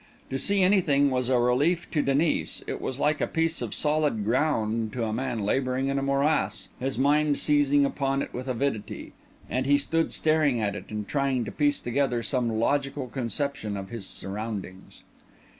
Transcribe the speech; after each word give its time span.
To 0.31 0.39
see 0.39 0.63
anything 0.63 1.11
was 1.11 1.29
a 1.29 1.37
relief 1.37 1.91
to 1.91 2.01
Denis; 2.01 2.63
it 2.65 2.81
was 2.81 2.97
like 2.97 3.21
a 3.21 3.27
piece 3.27 3.61
of 3.61 3.75
solid 3.75 4.25
ground 4.25 4.93
to 4.93 5.03
a 5.05 5.13
man 5.13 5.41
labouring 5.41 5.89
in 5.89 5.99
a 5.99 6.01
morass; 6.01 6.69
his 6.79 6.97
mind 6.97 7.37
seized 7.37 7.75
upon 7.85 8.23
it 8.23 8.33
with 8.33 8.47
avidity; 8.47 9.13
and 9.47 9.67
he 9.67 9.77
stood 9.77 10.11
staring 10.11 10.59
at 10.59 10.73
it 10.73 10.85
and 10.89 11.07
trying 11.07 11.45
to 11.45 11.51
piece 11.51 11.79
together 11.79 12.23
some 12.23 12.49
logical 12.51 13.09
conception 13.09 13.77
of 13.77 13.89
his 13.91 14.07
surroundings. 14.07 15.03